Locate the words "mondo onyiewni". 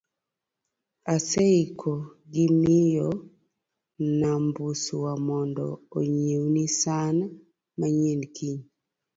5.27-6.65